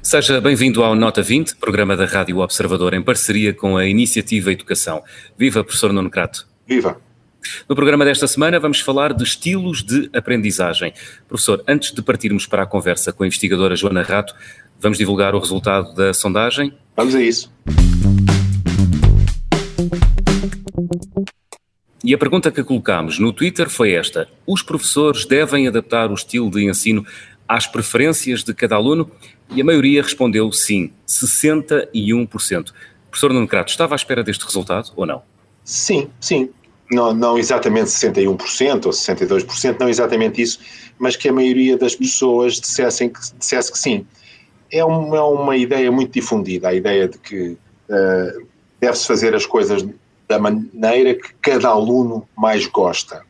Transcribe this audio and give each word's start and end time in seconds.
Seja 0.00 0.40
bem-vindo 0.40 0.84
ao 0.84 0.94
Nota 0.94 1.22
20, 1.22 1.56
programa 1.56 1.96
da 1.96 2.04
Rádio 2.04 2.38
Observador 2.38 2.94
em 2.94 3.02
parceria 3.02 3.52
com 3.52 3.76
a 3.76 3.84
Iniciativa 3.84 4.52
Educação. 4.52 5.02
Viva, 5.36 5.64
professor 5.64 5.92
Nuno 5.92 6.08
Crato. 6.08 6.46
Viva. 6.66 7.00
No 7.68 7.74
programa 7.74 8.04
desta 8.04 8.26
semana 8.26 8.58
vamos 8.58 8.80
falar 8.80 9.12
de 9.12 9.22
estilos 9.22 9.82
de 9.82 10.10
aprendizagem. 10.12 10.92
Professor, 11.26 11.62
antes 11.66 11.92
de 11.92 12.02
partirmos 12.02 12.46
para 12.46 12.62
a 12.62 12.66
conversa 12.66 13.12
com 13.12 13.22
a 13.22 13.26
investigadora 13.26 13.76
Joana 13.76 14.02
Rato, 14.02 14.34
vamos 14.80 14.98
divulgar 14.98 15.34
o 15.34 15.38
resultado 15.38 15.94
da 15.94 16.12
sondagem? 16.12 16.72
Vamos 16.96 17.14
a 17.14 17.22
isso. 17.22 17.52
E 22.02 22.14
a 22.14 22.18
pergunta 22.18 22.50
que 22.50 22.62
colocámos 22.62 23.18
no 23.18 23.32
Twitter 23.32 23.68
foi 23.68 23.92
esta: 23.92 24.28
os 24.46 24.62
professores 24.62 25.24
devem 25.24 25.66
adaptar 25.66 26.10
o 26.10 26.14
estilo 26.14 26.50
de 26.50 26.64
ensino 26.64 27.04
às 27.46 27.66
preferências 27.66 28.44
de 28.44 28.54
cada 28.54 28.76
aluno? 28.76 29.10
E 29.50 29.60
a 29.60 29.64
maioria 29.64 30.02
respondeu 30.02 30.52
sim, 30.52 30.92
61%. 31.06 32.72
Professor 33.10 33.32
Nuno 33.32 33.48
Crato, 33.48 33.70
estava 33.70 33.94
à 33.94 33.96
espera 33.96 34.22
deste 34.22 34.44
resultado 34.44 34.92
ou 34.94 35.06
não? 35.06 35.22
Sim, 35.64 36.08
sim. 36.20 36.50
Não, 36.90 37.12
não 37.12 37.38
exatamente 37.38 37.90
61% 37.90 38.86
ou 38.86 38.92
62%, 38.92 39.76
não 39.78 39.88
exatamente 39.88 40.40
isso, 40.40 40.58
mas 40.98 41.16
que 41.16 41.28
a 41.28 41.32
maioria 41.32 41.76
das 41.76 41.94
pessoas 41.94 42.60
dissessem 42.60 43.10
que, 43.10 43.20
dissesse 43.38 43.70
que 43.70 43.78
sim. 43.78 44.06
É 44.70 44.84
uma, 44.84 45.16
é 45.16 45.20
uma 45.20 45.56
ideia 45.56 45.90
muito 45.90 46.12
difundida, 46.12 46.68
a 46.68 46.74
ideia 46.74 47.08
de 47.08 47.18
que 47.18 47.56
uh, 47.88 48.46
deve-se 48.80 49.06
fazer 49.06 49.34
as 49.34 49.46
coisas 49.46 49.86
da 50.28 50.38
maneira 50.38 51.14
que 51.14 51.32
cada 51.40 51.68
aluno 51.68 52.28
mais 52.36 52.66
gosta. 52.66 53.22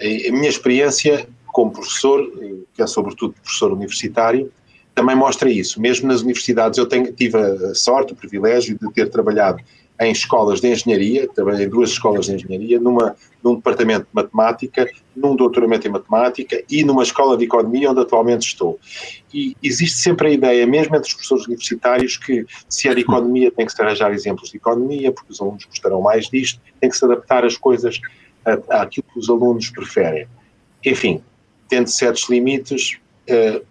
A 0.00 0.32
minha 0.32 0.48
experiência 0.48 1.28
como 1.46 1.70
professor, 1.70 2.28
que 2.74 2.82
é 2.82 2.86
sobretudo 2.86 3.34
professor 3.34 3.72
universitário, 3.72 4.50
também 4.94 5.14
mostra 5.14 5.50
isso. 5.50 5.80
Mesmo 5.80 6.08
nas 6.08 6.22
universidades, 6.22 6.78
eu 6.78 6.86
tenho, 6.86 7.12
tive 7.12 7.38
a 7.38 7.74
sorte, 7.74 8.12
o 8.12 8.16
privilégio 8.16 8.78
de 8.78 8.92
ter 8.92 9.08
trabalhado 9.08 9.62
em 10.00 10.12
escolas 10.12 10.60
de 10.60 10.72
engenharia, 10.72 11.28
trabalhei 11.28 11.66
em 11.66 11.68
duas 11.68 11.90
escolas 11.90 12.24
de 12.24 12.34
engenharia, 12.34 12.80
numa, 12.80 13.14
num 13.44 13.56
departamento 13.56 14.06
de 14.06 14.14
matemática, 14.14 14.90
num 15.14 15.36
doutoramento 15.36 15.86
em 15.86 15.90
matemática 15.90 16.62
e 16.70 16.82
numa 16.82 17.02
escola 17.02 17.36
de 17.36 17.44
economia 17.44 17.90
onde 17.90 18.00
atualmente 18.00 18.48
estou. 18.48 18.80
E 19.32 19.54
existe 19.62 19.98
sempre 19.98 20.28
a 20.28 20.30
ideia, 20.30 20.66
mesmo 20.66 20.96
entre 20.96 21.08
os 21.08 21.14
professores 21.14 21.46
universitários, 21.46 22.16
que 22.16 22.46
se 22.66 22.88
é 22.88 22.94
de 22.94 23.02
economia 23.02 23.50
tem 23.50 23.66
que 23.66 23.72
se 23.72 23.82
arranjar 23.82 24.10
exemplos 24.12 24.50
de 24.50 24.56
economia, 24.56 25.12
porque 25.12 25.32
os 25.32 25.40
alunos 25.40 25.66
gostarão 25.66 26.00
mais 26.00 26.30
disto, 26.30 26.58
tem 26.80 26.88
que 26.88 26.96
se 26.96 27.04
adaptar 27.04 27.44
as 27.44 27.58
coisas 27.58 28.00
àquilo 28.70 29.04
que 29.12 29.18
os 29.18 29.28
alunos 29.28 29.68
preferem. 29.68 30.26
Enfim, 30.82 31.22
tendo 31.68 31.88
certos 31.88 32.26
limites, 32.30 32.98
uh, 33.28 33.62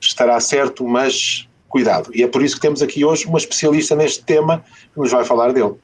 estará 0.00 0.40
certo, 0.40 0.86
mas 0.88 1.46
cuidado. 1.70 2.10
E 2.12 2.22
é 2.22 2.26
por 2.26 2.42
isso 2.42 2.56
que 2.56 2.60
temos 2.60 2.82
aqui 2.82 3.04
hoje 3.04 3.26
uma 3.26 3.38
especialista 3.38 3.94
neste 3.94 4.22
tema 4.24 4.62
que 4.92 5.00
nos 5.00 5.10
vai 5.10 5.24
falar 5.24 5.52
dele. 5.52 5.74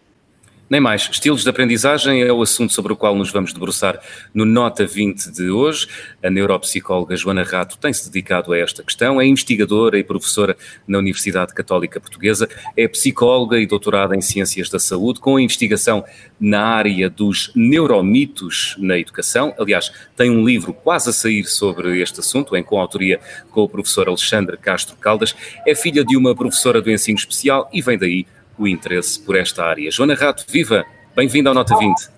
Nem 0.69 0.81
mais. 0.81 1.09
Estilos 1.09 1.45
de 1.45 1.48
aprendizagem 1.48 2.22
é 2.22 2.33
o 2.33 2.42
assunto 2.42 2.72
sobre 2.72 2.92
o 2.92 2.97
qual 2.97 3.14
nos 3.14 3.31
vamos 3.31 3.53
debruçar 3.53 4.00
no 4.34 4.45
Nota 4.45 4.84
20 4.84 5.31
de 5.31 5.48
hoje. 5.48 5.86
A 6.20 6.28
neuropsicóloga 6.28 7.14
Joana 7.14 7.45
Rato 7.45 7.78
tem-se 7.78 8.11
dedicado 8.11 8.53
a 8.53 8.59
esta 8.59 8.83
questão. 8.83 9.20
É 9.20 9.27
investigadora 9.27 9.97
e 9.97 10.03
professora 10.03 10.56
na 10.84 10.98
Universidade 10.98 11.55
Católica 11.55 12.00
Portuguesa. 12.00 12.48
É 12.77 12.89
psicóloga 12.89 13.61
e 13.61 13.67
doutorada 13.67 14.17
em 14.17 14.20
Ciências 14.20 14.69
da 14.69 14.81
Saúde, 14.81 15.20
com 15.20 15.39
investigação 15.39 16.05
na 16.41 16.64
área 16.64 17.09
dos 17.09 17.53
neuromitos 17.55 18.75
na 18.77 18.98
educação. 18.98 19.54
Aliás, 19.60 19.93
tem 20.16 20.33
um 20.33 20.44
livro 20.44 20.75
quase 20.75 21.10
a 21.10 21.12
sair 21.12 21.44
sobre 21.44 22.00
este 22.03 22.19
assunto, 22.19 22.56
em 22.56 22.65
coautoria 22.65 23.21
com 23.53 23.62
o 23.62 23.69
professor 23.69 24.09
Alexandre 24.09 24.56
Castro 24.56 24.97
Caldas. 24.97 25.33
É 25.65 25.77
filha 25.77 26.04
de 26.04 26.16
uma 26.16 26.34
professora 26.34 26.83
do 26.83 26.91
ensino 26.91 27.19
especial 27.19 27.71
e 27.72 27.81
vem 27.81 27.97
daí 27.97 28.27
o 28.59 28.67
interesse 28.67 29.21
por 29.21 29.37
esta 29.37 29.65
área. 29.65 29.91
Joana 29.91 30.15
Rato, 30.15 30.44
viva! 30.49 30.84
Bem-vinda 31.15 31.50
ao 31.50 31.55
Nota 31.55 31.77
20. 31.77 32.09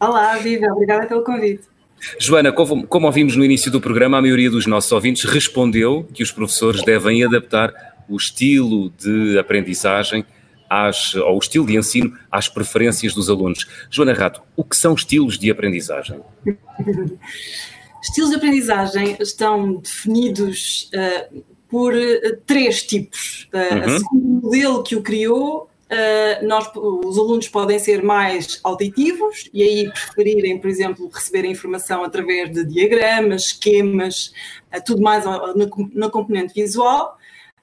Olá, 0.00 0.36
viva! 0.36 0.66
Obrigada 0.72 1.06
pelo 1.06 1.22
convite. 1.22 1.62
Joana, 2.18 2.52
como, 2.52 2.86
como 2.86 3.06
ouvimos 3.06 3.36
no 3.36 3.44
início 3.44 3.70
do 3.70 3.80
programa, 3.80 4.18
a 4.18 4.22
maioria 4.22 4.50
dos 4.50 4.66
nossos 4.66 4.90
ouvintes 4.92 5.24
respondeu 5.24 6.08
que 6.14 6.22
os 6.22 6.32
professores 6.32 6.82
devem 6.82 7.24
adaptar 7.24 7.72
o 8.08 8.16
estilo 8.16 8.90
de 8.98 9.38
aprendizagem 9.38 10.24
às, 10.68 11.14
ou 11.14 11.36
o 11.36 11.38
estilo 11.38 11.66
de 11.66 11.76
ensino 11.76 12.16
às 12.30 12.48
preferências 12.48 13.14
dos 13.14 13.28
alunos. 13.28 13.66
Joana 13.90 14.12
Rato, 14.12 14.42
o 14.56 14.64
que 14.64 14.76
são 14.76 14.94
estilos 14.94 15.38
de 15.38 15.50
aprendizagem? 15.50 16.20
estilos 18.02 18.30
de 18.30 18.36
aprendizagem 18.36 19.16
estão 19.20 19.74
definidos 19.74 20.90
uh, 20.94 21.44
por 21.68 21.94
uh, 21.94 22.36
três 22.46 22.82
tipos. 22.82 23.48
Uh, 23.52 23.74
uhum. 23.74 23.98
Segundo 23.98 24.24
o 24.24 24.42
modelo 24.42 24.82
que 24.82 24.96
o 24.96 25.02
criou, 25.02 25.69
Uh, 25.90 26.46
nós, 26.46 26.70
os 26.76 27.18
alunos 27.18 27.48
podem 27.48 27.76
ser 27.76 28.00
mais 28.00 28.60
auditivos 28.62 29.50
e 29.52 29.60
aí 29.60 29.90
preferirem, 29.90 30.56
por 30.60 30.70
exemplo, 30.70 31.10
receber 31.12 31.44
a 31.44 31.48
informação 31.48 32.04
através 32.04 32.52
de 32.52 32.64
diagramas, 32.64 33.46
esquemas, 33.46 34.32
uh, 34.72 34.80
tudo 34.86 35.02
mais 35.02 35.24
na, 35.24 35.40
na 35.92 36.08
componente 36.08 36.54
visual. 36.54 37.18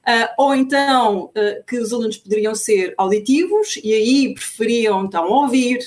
Uh, 0.06 0.28
ou 0.38 0.56
então 0.56 1.32
que 1.68 1.78
os 1.78 1.92
alunos 1.92 2.18
poderiam 2.18 2.56
ser 2.56 2.94
auditivos 2.98 3.78
e 3.82 3.94
aí 3.94 4.34
preferiam 4.34 5.04
então 5.06 5.30
ouvir, 5.30 5.80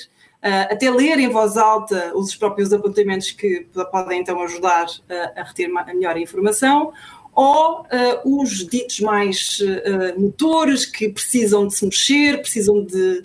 até 0.43 0.89
ler 0.89 1.19
em 1.19 1.29
voz 1.29 1.57
alta 1.57 2.11
os 2.15 2.35
próprios 2.35 2.73
apontamentos 2.73 3.31
que 3.31 3.67
podem 3.91 4.21
então 4.21 4.41
ajudar 4.41 4.87
a 5.35 5.43
reter 5.43 5.69
melhor 5.69 6.15
a 6.15 6.19
informação, 6.19 6.91
ou 7.33 7.81
uh, 7.81 8.41
os 8.41 8.67
ditos 8.67 8.99
mais 8.99 9.59
uh, 9.59 10.19
motores 10.19 10.85
que 10.85 11.09
precisam 11.09 11.67
de 11.67 11.75
se 11.75 11.85
mexer, 11.85 12.39
precisam 12.39 12.83
de, 12.83 13.23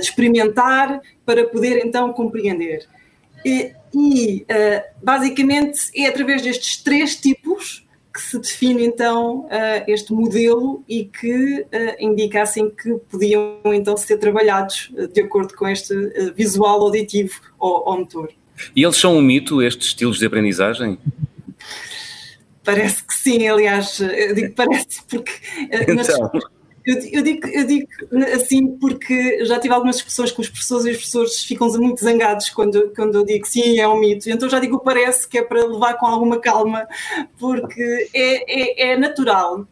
experimentar 0.00 1.00
para 1.24 1.46
poder 1.46 1.84
então 1.84 2.12
compreender. 2.12 2.86
E, 3.44 3.72
e 3.94 4.42
uh, 4.42 4.82
basicamente 5.02 5.80
é 5.94 6.06
através 6.06 6.42
destes 6.42 6.82
três 6.82 7.16
tipos 7.16 7.86
que 8.12 8.20
se 8.20 8.38
define 8.38 8.84
então 8.84 9.46
este 9.86 10.12
modelo 10.12 10.82
e 10.88 11.04
que 11.04 11.64
indica 12.00 12.42
assim 12.42 12.68
que 12.68 12.94
podiam 13.08 13.60
então 13.66 13.96
ser 13.96 14.16
trabalhados 14.16 14.90
de 15.12 15.20
acordo 15.20 15.54
com 15.54 15.68
este 15.68 15.94
visual 16.34 16.82
auditivo 16.82 17.40
ou, 17.60 17.84
ou 17.86 17.98
motor. 17.98 18.32
E 18.74 18.82
eles 18.82 18.96
são 18.96 19.16
um 19.16 19.22
mito, 19.22 19.62
estes 19.62 19.88
estilos 19.88 20.18
de 20.18 20.26
aprendizagem? 20.26 20.98
Parece 22.68 23.02
que 23.02 23.14
sim, 23.14 23.48
aliás, 23.48 23.98
eu 23.98 24.34
digo 24.34 24.52
parece 24.54 25.02
porque. 25.08 25.32
Eh, 25.70 25.86
então. 25.88 26.30
Eu, 26.84 26.96
eu, 27.12 27.22
digo, 27.22 27.46
eu 27.48 27.66
digo 27.66 27.88
assim 28.34 28.78
porque 28.78 29.44
já 29.44 29.58
tive 29.58 29.72
algumas 29.74 29.96
discussões 29.96 30.32
com 30.32 30.42
os 30.42 30.48
professores 30.48 30.84
e 30.86 30.90
os 30.90 30.96
professores 30.96 31.44
ficam 31.44 31.68
muito 31.78 32.02
zangados 32.02 32.48
quando, 32.50 32.90
quentão 32.90 33.20
eu 33.20 33.26
digo 33.26 33.46
sim, 33.46 33.78
é 33.78 33.88
um 33.88 33.98
mito. 33.98 34.28
Então 34.28 34.50
já 34.50 34.58
digo 34.58 34.80
parece 34.80 35.26
que 35.26 35.38
é 35.38 35.42
para 35.42 35.64
levar 35.64 35.94
com 35.94 36.06
alguma 36.06 36.38
calma, 36.38 36.86
porque 37.38 38.10
é, 38.14 38.90
é, 38.90 38.92
é 38.92 38.96
natural 38.98 39.66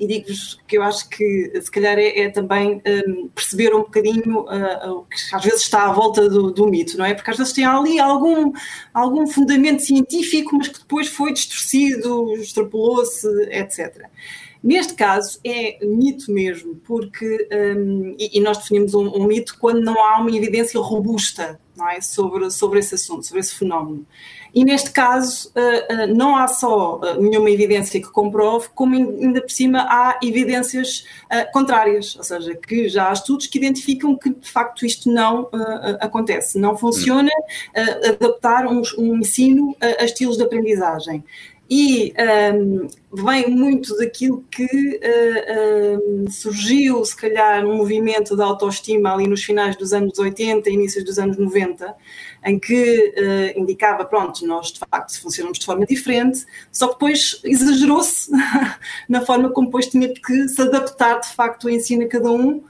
e 0.00 0.06
digo-vos 0.06 0.58
que 0.66 0.78
eu 0.78 0.82
acho 0.82 1.06
que 1.10 1.52
se 1.60 1.70
calhar 1.70 1.98
é, 1.98 2.20
é 2.20 2.30
também 2.30 2.80
um, 3.06 3.28
perceber 3.28 3.74
um 3.74 3.80
bocadinho 3.80 4.40
uh, 4.40 4.90
o 4.92 5.02
que 5.02 5.36
às 5.36 5.44
vezes 5.44 5.60
está 5.60 5.90
à 5.90 5.92
volta 5.92 6.26
do, 6.26 6.50
do, 6.50 6.66
mito, 6.66 6.96
não 6.96 7.04
é? 7.04 7.12
Porque 7.12 7.30
às 7.30 7.36
vezes 7.36 7.52
tem 7.52 7.66
ali 7.66 8.00
algum, 8.00 8.50
algum 8.94 9.26
fundamento 9.26 9.82
científico, 9.82 10.56
mas 10.56 10.68
que 10.68 10.78
depois 10.78 11.08
foi 11.08 11.34
distorcido, 11.34 12.32
extrapolou-se, 12.32 13.28
etc. 13.50 14.06
Neste 14.62 14.94
caso 14.94 15.38
é 15.44 15.84
mito 15.84 16.32
mesmo, 16.32 16.76
porque 16.76 17.48
um, 17.76 18.14
e, 18.18 18.38
e, 18.38 18.40
nós 18.40 18.58
definimos 18.58 18.94
um, 18.94 19.06
um, 19.06 19.26
mito 19.26 19.56
quando 19.58 19.82
não 19.82 20.02
há 20.02 20.18
uma 20.18 20.34
evidência 20.34 20.80
robusta 20.80 21.60
não 21.76 21.88
é? 21.88 22.00
sobre, 22.00 22.50
sobre 22.50 22.78
esse 22.78 22.94
assunto, 22.94 23.26
sobre 23.26 23.40
esse 23.40 23.54
fenómeno. 23.54 24.06
E 24.54 24.64
neste 24.64 24.90
caso 24.90 25.50
uh, 25.50 25.94
uh, 25.94 26.14
não 26.14 26.36
há 26.36 26.48
só 26.48 26.98
uh, 26.98 27.22
nenhuma 27.22 27.50
evidência 27.50 28.00
que 28.00 28.10
comprove, 28.10 28.68
como 28.74 28.94
ainda 28.96 29.40
por 29.40 29.50
cima 29.50 29.86
há 29.88 30.18
evidências 30.22 31.04
contrárias, 31.52 32.16
ou 32.16 32.24
seja, 32.24 32.54
que 32.56 32.88
já 32.88 33.08
há 33.08 33.12
estudos 33.12 33.46
que 33.46 33.58
identificam 33.58 34.16
que 34.16 34.30
de 34.30 34.50
facto 34.50 34.84
isto 34.84 35.10
não 35.10 35.48
acontece, 36.00 36.58
não 36.58 36.76
funciona 36.76 37.30
adaptar 38.08 38.66
um, 38.66 38.82
ensino 38.98 39.76
a 39.80 40.04
estilos 40.04 40.36
de 40.36 40.42
aprendizagem. 40.42 41.22
E 41.70 42.12
um, 42.52 42.88
vem 43.24 43.48
muito 43.48 43.96
daquilo 43.96 44.44
que 44.50 44.64
uh, 44.64 46.24
um, 46.24 46.28
surgiu, 46.28 47.04
se 47.04 47.16
calhar, 47.16 47.64
um 47.64 47.76
movimento 47.76 48.34
de 48.34 48.42
autoestima 48.42 49.14
ali 49.14 49.28
nos 49.28 49.44
finais 49.44 49.76
dos 49.76 49.92
anos 49.92 50.18
80, 50.18 50.68
inícios 50.68 51.04
dos 51.04 51.16
anos 51.16 51.36
90, 51.36 51.94
em 52.44 52.58
que 52.58 53.14
uh, 53.16 53.60
indicava, 53.60 54.04
pronto, 54.04 54.44
nós 54.44 54.72
de 54.72 54.80
facto 54.80 55.20
funcionamos 55.22 55.60
de 55.60 55.64
forma 55.64 55.86
diferente, 55.86 56.44
só 56.72 56.88
que 56.88 56.94
depois 56.94 57.40
exagerou-se 57.44 58.32
na 59.08 59.20
forma 59.20 59.48
como 59.50 59.68
depois 59.68 59.86
tinha 59.86 60.12
que 60.12 60.48
se 60.48 60.60
adaptar 60.60 61.20
de 61.20 61.28
facto 61.28 61.68
ao 61.68 61.72
ensino 61.72 62.02
a 62.02 62.08
cada 62.08 62.32
um, 62.32 62.56
uh, 62.56 62.64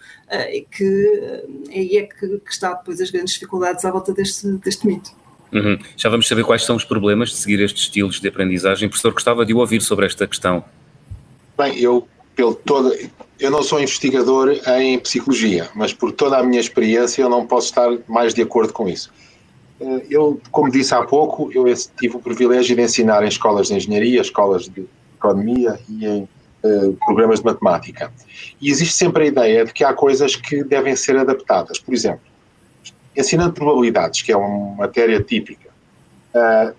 e 0.53 0.61
que 0.71 1.43
aí 1.71 1.97
é 1.97 2.03
que, 2.03 2.39
que 2.39 2.53
está 2.53 2.75
depois 2.75 3.01
as 3.01 3.11
grandes 3.11 3.33
dificuldades 3.33 3.83
à 3.83 3.91
volta 3.91 4.13
deste, 4.13 4.47
deste 4.59 4.87
mito. 4.87 5.20
Uhum. 5.53 5.79
Já 5.97 6.09
vamos 6.09 6.29
saber 6.29 6.45
quais 6.45 6.65
são 6.65 6.77
os 6.77 6.85
problemas 6.85 7.31
de 7.31 7.37
seguir 7.37 7.61
estes 7.61 7.83
estilos 7.83 8.21
de 8.21 8.29
aprendizagem. 8.29 8.89
Professor 8.89 9.13
gostava 9.13 9.45
de 9.45 9.53
ouvir 9.53 9.81
sobre 9.81 10.07
esta 10.07 10.27
questão. 10.27 10.65
Bem, 11.59 11.79
eu, 11.79 12.07
pelo 12.37 12.55
todo, 12.55 12.95
eu 13.39 13.51
não 13.51 13.63
sou 13.63 13.81
investigador 13.81 14.57
em 14.79 14.99
psicologia, 14.99 15.69
mas 15.75 15.93
por 15.93 16.13
toda 16.13 16.39
a 16.39 16.43
minha 16.43 16.61
experiência 16.61 17.23
eu 17.23 17.29
não 17.29 17.47
posso 17.47 17.67
estar 17.69 17.91
mais 18.09 18.33
de 18.33 18.43
acordo 18.43 18.73
com 18.73 18.89
isso. 18.89 19.11
Eh, 19.81 20.07
eu, 20.11 20.41
como 20.51 20.71
disse 20.71 20.95
há 20.95 21.03
pouco, 21.03 21.51
eu 21.53 21.65
tive 21.99 22.17
o 22.17 22.21
privilégio 22.21 22.77
de 22.77 22.83
ensinar 22.83 23.25
em 23.25 23.29
escolas 23.29 23.69
de 23.69 23.75
engenharia, 23.75 24.21
escolas 24.21 24.69
de 24.69 24.87
economia 25.17 25.79
e 25.89 26.07
em 26.07 26.29
uh, 26.65 26.97
programas 27.05 27.41
de 27.41 27.47
matemática. 27.47 28.13
E 28.61 28.71
existe 28.71 28.95
sempre 28.95 29.25
a 29.25 29.27
ideia 29.27 29.65
de 29.65 29.73
que 29.73 29.85
há 29.85 29.93
coisas 29.93 30.37
que 30.37 30.63
devem 30.65 30.95
ser 30.97 31.17
adaptadas. 31.17 31.79
Por 31.79 31.93
exemplo, 31.95 32.30
ensinando 33.17 33.53
probabilidades, 33.53 34.23
que 34.23 34.33
é 34.33 34.37
uma 34.37 34.77
matéria 34.77 35.23
típica, 35.23 35.69
uh, 36.35 36.75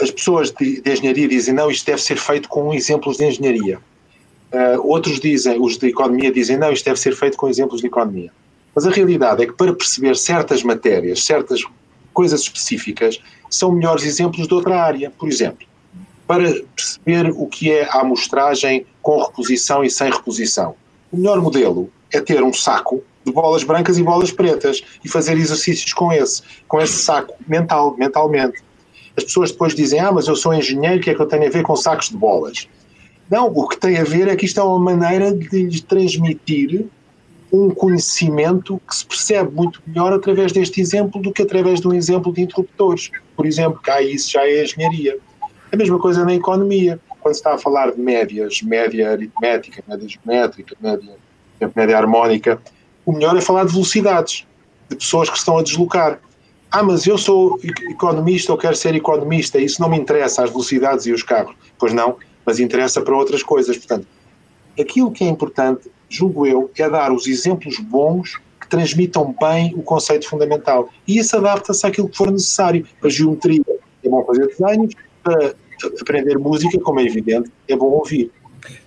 as 0.00 0.10
pessoas 0.10 0.50
de, 0.50 0.80
de, 0.80 0.90
engenharia 0.90 1.28
dizem 1.28 1.54
não, 1.54 1.70
isto 1.70 1.86
deve 1.86 2.02
ser 2.02 2.16
feito 2.16 2.48
com 2.48 2.72
exemplos 2.74 3.16
de 3.16 3.26
engenharia. 3.26 3.78
Uh, 4.52 4.86
outros 4.86 5.20
dizem, 5.20 5.60
os 5.60 5.76
de 5.78 5.88
economia 5.88 6.32
dizem 6.32 6.56
não, 6.56 6.72
isto 6.72 6.84
deve 6.84 6.98
ser 6.98 7.14
feito 7.14 7.36
com 7.36 7.48
exemplos 7.48 7.80
de 7.80 7.86
economia. 7.86 8.30
Mas 8.74 8.86
a 8.86 8.90
realidade 8.90 9.42
é 9.42 9.46
que 9.46 9.52
para 9.52 9.72
perceber 9.72 10.16
certas 10.16 10.62
matérias, 10.62 11.24
certas 11.24 11.62
coisas 12.12 12.40
específicas, 12.42 13.20
são 13.50 13.72
melhores 13.72 14.04
exemplos 14.04 14.46
de 14.48 14.54
outra 14.54 14.80
área. 14.80 15.10
Por 15.10 15.28
exemplo, 15.28 15.66
para 16.26 16.44
perceber 16.74 17.30
o 17.30 17.46
que 17.46 17.70
é 17.70 17.84
a 17.88 18.00
amostragem 18.00 18.86
com 19.02 19.22
reposição 19.22 19.84
e 19.84 19.90
sem 19.90 20.10
reposição, 20.10 20.74
o 21.12 21.16
melhor 21.16 21.40
modelo 21.40 21.90
é 22.12 22.20
ter 22.20 22.42
um 22.42 22.52
saco 22.52 23.02
bolas 23.34 23.64
brancas 23.64 23.98
e 23.98 24.02
bolas 24.02 24.30
pretas 24.30 24.82
e 25.04 25.08
fazer 25.08 25.36
exercícios 25.36 25.92
com 25.92 26.12
esse, 26.12 26.42
com 26.66 26.80
esse 26.80 26.94
saco 26.94 27.34
mental, 27.46 27.94
mentalmente. 27.98 28.62
As 29.16 29.24
pessoas 29.24 29.52
depois 29.52 29.74
dizem: 29.74 30.00
Ah, 30.00 30.12
mas 30.12 30.26
eu 30.26 30.36
sou 30.36 30.54
engenheiro, 30.54 30.98
o 30.98 31.00
que 31.00 31.10
é 31.10 31.14
que 31.14 31.20
eu 31.20 31.26
tenho 31.26 31.46
a 31.46 31.50
ver 31.50 31.62
com 31.62 31.76
sacos 31.76 32.08
de 32.08 32.16
bolas? 32.16 32.68
Não, 33.30 33.46
o 33.48 33.68
que 33.68 33.76
tem 33.76 33.98
a 33.98 34.04
ver 34.04 34.28
é 34.28 34.36
que 34.36 34.46
isto 34.46 34.60
é 34.60 34.62
uma 34.62 34.78
maneira 34.78 35.32
de 35.32 35.64
lhes 35.64 35.80
transmitir 35.80 36.86
um 37.52 37.70
conhecimento 37.70 38.80
que 38.88 38.96
se 38.96 39.06
percebe 39.06 39.52
muito 39.52 39.80
melhor 39.86 40.12
através 40.12 40.50
deste 40.50 40.80
exemplo 40.80 41.22
do 41.22 41.32
que 41.32 41.42
através 41.42 41.80
de 41.80 41.86
um 41.86 41.92
exemplo 41.92 42.32
de 42.32 42.42
interruptores. 42.42 43.10
Por 43.36 43.46
exemplo, 43.46 43.80
cá 43.80 44.02
isso 44.02 44.32
já 44.32 44.44
é 44.44 44.64
engenharia. 44.64 45.16
A 45.70 45.76
mesma 45.76 45.98
coisa 45.98 46.24
na 46.24 46.34
economia. 46.34 46.98
Quando 47.20 47.34
se 47.34 47.40
está 47.40 47.54
a 47.54 47.58
falar 47.58 47.92
de 47.92 48.00
médias, 48.00 48.60
média 48.60 49.12
aritmética, 49.12 49.82
média 49.88 50.06
geométrica, 50.06 50.76
média, 50.80 51.16
média 51.74 51.96
harmónica, 51.96 52.60
o 53.06 53.12
melhor 53.12 53.36
é 53.36 53.40
falar 53.40 53.64
de 53.64 53.72
velocidades, 53.72 54.46
de 54.88 54.96
pessoas 54.96 55.28
que 55.28 55.36
estão 55.36 55.58
a 55.58 55.62
deslocar. 55.62 56.20
Ah, 56.70 56.82
mas 56.82 57.06
eu 57.06 57.16
sou 57.16 57.58
economista, 57.90 58.50
eu 58.50 58.56
quero 58.56 58.74
ser 58.74 58.94
economista, 58.94 59.58
isso 59.58 59.80
não 59.80 59.88
me 59.88 59.96
interessa, 59.96 60.42
as 60.42 60.50
velocidades 60.50 61.06
e 61.06 61.12
os 61.12 61.22
carros. 61.22 61.54
Pois 61.78 61.92
não, 61.92 62.16
mas 62.44 62.58
interessa 62.58 63.00
para 63.00 63.16
outras 63.16 63.42
coisas. 63.42 63.76
Portanto, 63.76 64.06
aquilo 64.78 65.10
que 65.12 65.24
é 65.24 65.28
importante, 65.28 65.90
julgo 66.08 66.46
eu, 66.46 66.70
é 66.76 66.90
dar 66.90 67.12
os 67.12 67.26
exemplos 67.26 67.78
bons 67.78 68.40
que 68.60 68.68
transmitam 68.68 69.34
bem 69.40 69.74
o 69.76 69.82
conceito 69.82 70.28
fundamental. 70.28 70.88
E 71.06 71.18
isso 71.18 71.36
adapta-se 71.36 71.86
àquilo 71.86 72.08
que 72.08 72.16
for 72.16 72.30
necessário. 72.30 72.86
Para 73.00 73.10
geometria 73.10 73.62
é 74.02 74.08
bom 74.08 74.24
fazer 74.24 74.46
desenhos, 74.48 74.94
para 75.22 75.54
aprender 76.00 76.38
música, 76.38 76.78
como 76.80 77.00
é 77.00 77.04
evidente, 77.04 77.50
é 77.68 77.76
bom 77.76 77.90
ouvir. 77.90 78.30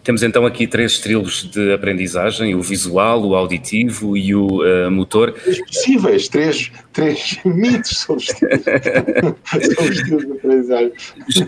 Temos 0.04 0.24
então 0.24 0.46
aqui 0.46 0.66
três 0.66 0.94
estilos 0.94 1.44
de 1.52 1.74
aprendizagem: 1.74 2.56
o 2.56 2.62
visual, 2.62 3.24
o 3.24 3.36
auditivo 3.36 4.18
e 4.18 4.34
o 4.34 4.62
uh, 4.62 4.90
motor. 4.90 5.34
Três 5.34 5.62
possíveis, 5.62 6.28
três, 6.28 6.72
três 6.94 7.40
mitos 7.46 8.00
sobre 8.00 8.24
estilos, 8.24 8.64
sobre 9.76 9.94
estilos 9.94 10.26
de 10.26 10.32
aprendizagem. 10.32 10.94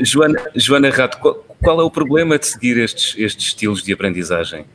Joana, 0.01 0.51
Joana 0.55 0.89
Rato, 0.89 1.19
qual, 1.19 1.45
qual, 1.61 1.81
é 1.81 1.83
o 1.83 1.91
problema 1.91 2.37
de 2.37 2.47
seguir 2.47 2.77
estes, 2.77 3.15
estes 3.17 3.47
estilos 3.47 3.83
de 3.83 3.93
aprendizagem? 3.93 4.65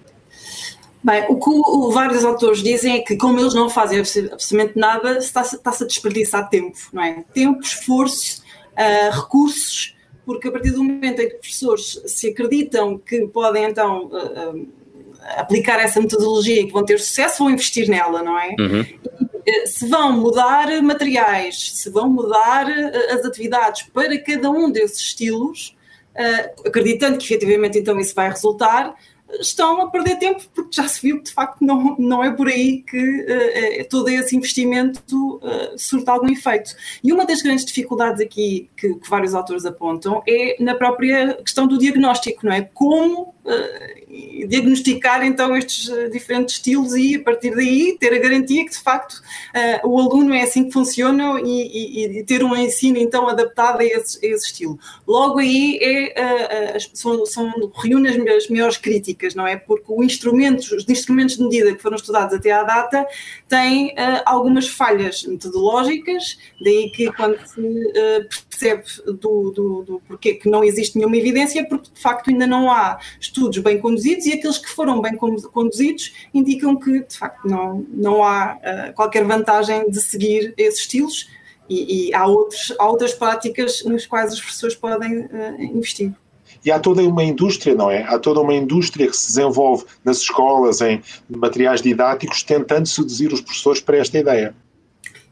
Bem, 1.03 1.27
o 1.29 1.39
que 1.39 1.51
o, 1.51 1.91
vários 1.91 2.25
autores 2.25 2.63
dizem 2.63 2.97
é 2.97 2.99
que, 3.01 3.17
como 3.17 3.39
eles 3.39 3.55
não 3.55 3.69
fazem 3.69 4.01
absolutamente 4.01 4.73
nada, 4.75 5.19
está-se 5.19 5.57
está 5.57 5.71
a 5.71 5.87
desperdiçar 5.87 6.49
tempo, 6.49 6.79
não 6.93 7.03
é? 7.03 7.23
Tempo, 7.35 7.61
esforço, 7.61 8.43
uh, 8.73 9.15
recursos 9.15 9.95
porque 10.25 10.49
a 10.49 10.53
partir 10.53 10.71
do 10.71 10.83
momento 10.83 11.21
em 11.21 11.29
que 11.29 11.35
professores 11.37 12.03
se 12.07 12.29
acreditam 12.29 12.99
que 12.99 13.27
podem 13.29 13.65
então 13.65 14.07
uh, 14.07 14.57
uh, 14.57 14.69
aplicar 15.37 15.81
essa 15.81 16.01
metodologia 16.01 16.61
e 16.61 16.67
que 16.67 16.73
vão 16.73 16.85
ter 16.85 16.99
sucesso, 16.99 17.45
vão 17.45 17.51
investir 17.51 17.89
nela, 17.89 18.23
não 18.23 18.39
é? 18.39 18.55
Uhum. 18.59 18.85
E, 19.47 19.67
se 19.67 19.87
vão 19.89 20.13
mudar 20.13 20.83
materiais, 20.83 21.73
se 21.75 21.91
vão 21.91 22.09
mudar 22.09 22.67
as 23.11 23.25
atividades 23.25 23.83
para 23.93 24.19
cada 24.21 24.51
um 24.51 24.71
desses 24.71 24.99
estilos, 24.99 25.77
acreditando 26.65 27.19
que 27.19 27.25
efetivamente 27.25 27.79
então 27.79 27.99
isso 28.01 28.15
vai 28.15 28.31
resultar, 28.31 28.95
estão 29.41 29.83
a 29.83 29.91
perder 29.91 30.17
tempo 30.17 30.43
porque 30.55 30.77
já 30.77 30.89
se 30.89 31.01
viu 31.03 31.19
que 31.19 31.25
de 31.25 31.33
facto 31.33 31.61
não, 31.61 31.97
não 31.99 32.25
é 32.25 32.31
por 32.31 32.49
aí 32.49 32.83
que 32.83 32.99
uh, 32.99 33.89
todo 33.89 34.09
esse 34.09 34.37
investimento 34.37 35.37
uh, 35.37 35.79
surta 35.79 36.13
algum 36.13 36.31
efeito. 36.31 36.71
E 37.03 37.13
uma 37.13 37.27
das 37.27 37.43
grandes 37.43 37.65
dificuldades 37.65 38.21
aqui 38.21 38.71
que, 38.77 38.95
que, 38.95 39.11
vários 39.11 39.35
autores 39.35 39.65
apontam 39.65 40.23
é 40.27 40.57
na 40.63 40.75
própria 40.75 41.35
questão 41.35 41.67
do 41.67 41.79
diagnóstico, 41.79 42.47
não 42.47 42.53
é? 42.53 42.63
Como 42.63 43.34
uh, 43.45 44.49
diagnosticar 44.49 45.25
então 45.25 45.57
estes 45.57 45.91
diferentes 46.11 46.57
estilos 46.57 46.95
e 46.95 47.17
a 47.17 47.23
partir 47.23 47.55
daí 47.55 47.97
ter 47.99 48.13
a 48.13 48.19
garantia 48.19 48.65
que 48.65 48.71
de 48.71 48.79
facto 48.79 49.21
o 49.83 49.99
aluno 49.99 50.33
é 50.35 50.43
assim 50.43 50.65
que 50.65 50.73
funciona 50.73 51.41
e, 51.41 52.05
e, 52.05 52.19
e, 52.19 52.25
ter 52.25 52.45
um 52.45 52.55
ensino 52.55 52.99
então 52.99 53.29
adaptado 53.29 53.81
a 53.81 53.85
esse, 53.85 54.25
a 54.25 54.29
esse 54.29 54.47
estilo. 54.47 54.79
Logo 55.07 55.39
aí 55.39 55.79
é, 55.81 56.77
são, 56.93 57.25
são 57.27 57.53
reúne 57.75 58.09
as 58.09 58.49
maiores 58.49 58.77
críticas 58.77 59.35
não 59.35 59.47
é? 59.47 59.57
Porque 59.57 59.87
o 59.89 60.03
instrumento, 60.03 60.61
os 60.75 60.89
instrumentos 60.89 61.37
de 61.37 61.43
medida 61.43 61.75
que 61.75 61.83
foram 61.83 61.97
estudados 61.97 62.35
até 62.35 62.53
à 62.53 62.63
data 62.63 63.07
têm 63.49 63.95
algumas 64.25 64.69
falhas 64.69 65.25
metodológicas, 65.25 66.39
daí 66.61 66.91
que 66.91 67.11
quando 67.13 67.39
se 67.47 67.93
percebe 68.49 68.85
do, 69.07 69.51
do, 69.51 69.83
do, 69.83 70.03
porquê 70.07 70.35
que 70.35 70.49
não 70.49 70.63
existe 70.63 70.97
nenhuma 70.97 71.17
evidência, 71.17 71.67
porque 71.67 71.91
de 71.93 72.01
facto 72.01 72.31
ainda 72.31 72.47
não 72.47 72.71
há 72.71 72.99
estudos 73.21 73.34
bem 73.63 73.79
conduzidos 73.79 74.27
e 74.27 74.33
aqueles 74.33 74.59
que 74.59 74.69
foram 74.69 75.01
bem 75.01 75.17
conduzidos 75.17 76.13
indicam 76.33 76.77
que 76.77 77.05
de 77.05 77.17
facto 77.17 77.47
não, 77.47 77.87
não 77.91 78.23
há 78.23 78.57
uh, 78.57 78.95
qualquer 78.95 79.25
vantagem 79.25 79.91
de 79.91 80.01
seguir 80.01 80.55
esses 80.57 80.81
estilos. 80.81 81.29
E, 81.69 82.09
e 82.09 82.15
há, 82.15 82.27
outros, 82.27 82.75
há 82.79 82.87
outras 82.87 83.15
práticas 83.15 83.83
nas 83.85 84.07
quais 84.07 84.35
as 84.35 84.41
pessoas 84.41 84.75
podem 84.75 85.27
investir. 85.59 86.13
E 86.65 86.71
há 86.71 86.79
toda 86.79 87.03
uma 87.03 87.23
indústria, 87.23 87.75
não 87.75 87.91
é? 87.91 88.03
Há 88.03 88.19
toda 88.19 88.41
uma 88.41 88.55
indústria 88.55 89.07
que 89.07 89.17
se 89.17 89.29
desenvolve 89.29 89.85
nas 90.05 90.19
escolas, 90.19 90.81
em 90.81 91.03
materiais 91.29 91.83
didáticos, 91.83 92.43
tentando 92.43 92.87
seduzir 92.87 93.33
os 93.33 93.41
professores 93.41 93.81
para 93.81 93.99
esta 93.99 94.19
ideia. 94.19 94.55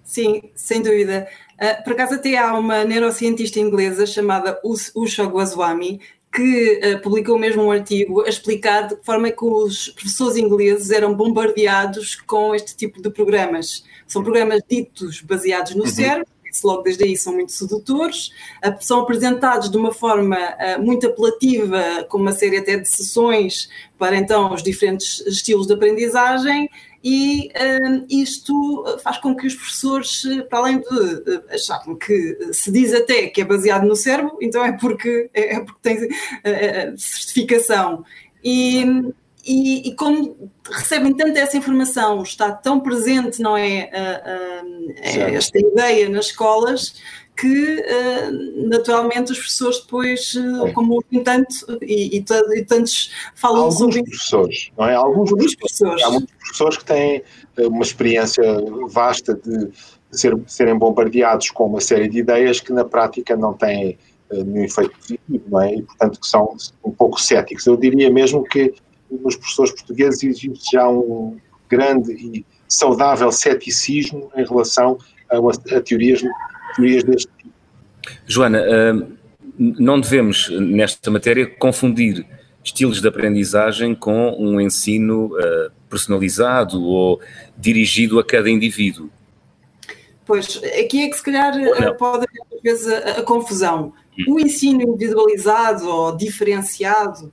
Sim, 0.04 0.42
sem 0.54 0.82
dúvida. 0.82 1.26
Uh, 1.54 1.84
por 1.84 1.94
acaso 1.94 2.14
até 2.14 2.36
há 2.36 2.52
uma 2.54 2.84
neurocientista 2.84 3.58
inglesa 3.58 4.04
chamada 4.04 4.60
Usha 4.62 5.24
Goswami 5.24 6.00
que 6.32 6.80
uh, 6.82 7.02
publicou 7.02 7.38
mesmo 7.38 7.62
um 7.62 7.70
artigo 7.70 8.22
a 8.22 8.28
explicar 8.28 8.88
de 8.88 8.96
que 8.96 9.04
forma 9.04 9.28
é 9.28 9.32
que 9.32 9.44
os 9.44 9.90
professores 9.90 10.36
ingleses 10.36 10.90
eram 10.90 11.14
bombardeados 11.14 12.16
com 12.16 12.54
este 12.54 12.74
tipo 12.74 13.02
de 13.02 13.10
programas. 13.10 13.84
São 14.06 14.22
programas 14.22 14.62
ditos 14.68 15.20
baseados 15.20 15.74
no 15.74 15.84
uhum. 15.84 15.90
cérebro, 15.90 16.32
isso 16.50 16.66
logo 16.66 16.82
desde 16.82 17.04
aí 17.04 17.16
são 17.16 17.32
muito 17.32 17.52
sedutores, 17.52 18.30
são 18.80 19.00
apresentados 19.00 19.70
de 19.70 19.76
uma 19.76 19.92
forma 19.92 20.36
uh, 20.36 20.82
muito 20.82 21.06
apelativa, 21.06 22.06
com 22.08 22.18
uma 22.18 22.32
série 22.32 22.58
até 22.58 22.76
de 22.76 22.88
sessões 22.88 23.68
para 23.98 24.16
então 24.16 24.52
os 24.52 24.62
diferentes 24.62 25.20
estilos 25.26 25.66
de 25.66 25.74
aprendizagem, 25.74 26.68
e 27.02 27.50
uh, 27.56 28.06
isto 28.08 28.84
faz 29.02 29.18
com 29.18 29.34
que 29.34 29.46
os 29.46 29.54
professores, 29.54 30.22
para 30.48 30.58
além 30.60 30.80
de 30.80 31.42
acharem 31.50 31.96
que 31.96 32.52
se 32.52 32.70
diz 32.70 32.94
até 32.94 33.26
que 33.26 33.40
é 33.40 33.44
baseado 33.44 33.86
no 33.86 33.96
cérebro, 33.96 34.38
então 34.40 34.64
é 34.64 34.72
porque, 34.72 35.28
é, 35.34 35.56
é 35.56 35.60
porque 35.60 35.80
tem 35.82 36.04
uh, 36.04 36.96
certificação. 36.96 38.04
E, 38.44 38.84
e, 39.44 39.88
e, 39.88 39.94
como 39.96 40.52
recebem 40.70 41.12
tanta 41.14 41.40
essa 41.40 41.56
informação, 41.56 42.22
está 42.22 42.52
tão 42.52 42.78
presente, 42.78 43.42
não 43.42 43.56
é, 43.56 43.90
uh, 43.92 44.98
uh, 45.00 45.34
esta 45.34 45.58
ideia 45.58 46.08
nas 46.08 46.26
escolas, 46.26 46.94
que 47.36 47.82
naturalmente 48.68 49.32
os 49.32 49.38
professores 49.38 49.80
depois, 49.80 50.34
como 50.74 50.94
ouvem 50.94 51.24
tanto 51.24 51.78
e, 51.82 52.18
e, 52.18 52.24
e, 52.58 52.64
tantos 52.64 53.10
falam 53.34 53.64
Alguns 53.64 53.78
sobre 53.78 54.02
professores, 54.02 54.70
não 54.76 54.86
é? 54.86 54.94
Alguns, 54.94 55.30
Alguns 55.30 55.54
professores. 55.56 56.02
Há 56.04 56.10
muitos 56.10 56.34
professores 56.36 56.76
que 56.78 56.84
têm 56.84 57.22
uma 57.58 57.82
experiência 57.82 58.44
vasta 58.88 59.34
de, 59.34 59.66
de 59.66 59.72
ser, 60.12 60.38
serem 60.46 60.78
bombardeados 60.78 61.50
com 61.50 61.66
uma 61.66 61.80
série 61.80 62.08
de 62.08 62.18
ideias 62.18 62.60
que 62.60 62.72
na 62.72 62.84
prática 62.84 63.36
não 63.36 63.54
têm 63.54 63.98
nenhum 64.30 64.64
efeito 64.64 64.92
positivo, 64.96 65.44
não 65.48 65.60
é? 65.60 65.74
E, 65.74 65.82
portanto, 65.82 66.20
que 66.20 66.26
são 66.26 66.56
um 66.84 66.90
pouco 66.90 67.20
céticos. 67.20 67.66
Eu 67.66 67.76
diria 67.76 68.10
mesmo 68.10 68.42
que 68.44 68.74
nos 69.10 69.36
professores 69.36 69.72
portugueses 69.72 70.22
existe 70.22 70.72
já 70.72 70.88
um 70.88 71.36
grande 71.68 72.12
e 72.12 72.46
saudável 72.68 73.30
ceticismo 73.30 74.30
em 74.34 74.44
relação 74.44 74.98
a, 75.30 75.76
a 75.76 75.80
teorias, 75.80 76.22
teorias 76.74 77.04
deste 77.04 77.28
tipo. 77.38 77.52
Joana, 78.26 78.62
hum, 78.94 79.16
não 79.58 80.00
devemos, 80.00 80.48
nesta 80.50 81.10
matéria, 81.10 81.46
confundir 81.46 82.26
estilos 82.64 83.00
de 83.00 83.08
aprendizagem 83.08 83.94
com 83.94 84.36
um 84.38 84.60
ensino 84.60 85.34
hum, 85.34 85.70
personalizado 85.88 86.82
ou 86.82 87.20
dirigido 87.56 88.18
a 88.18 88.24
cada 88.24 88.48
indivíduo. 88.48 89.10
Pois, 90.24 90.60
aqui 90.78 91.02
é 91.02 91.08
que 91.08 91.16
se 91.16 91.22
calhar 91.22 91.54
hum, 91.56 91.96
pode 91.98 92.24
haver 92.24 92.42
às 92.54 92.62
vezes 92.62 92.88
a, 92.88 93.20
a 93.20 93.22
confusão. 93.22 93.92
O 94.28 94.38
ensino 94.38 94.82
individualizado 94.82 95.88
ou 95.88 96.16
diferenciado 96.16 97.32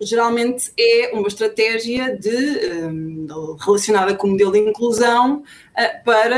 geralmente 0.00 0.72
é 0.78 1.10
uma 1.12 1.26
estratégia 1.28 2.16
de, 2.16 2.86
um, 2.86 3.56
relacionada 3.58 4.14
com 4.14 4.26
o 4.26 4.30
modelo 4.30 4.52
de 4.52 4.58
inclusão 4.58 5.38
uh, 5.42 6.04
para, 6.04 6.36